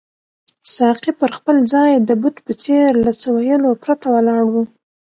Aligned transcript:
ساقي 0.75 1.11
پر 1.21 1.31
خپل 1.37 1.57
ځای 1.73 1.91
د 1.97 2.09
بت 2.21 2.35
په 2.45 2.53
څېر 2.63 2.89
له 3.05 3.11
څه 3.21 3.27
ویلو 3.37 3.71
پرته 3.83 4.07
ولاړ 4.15 4.43
وو. 4.51 4.63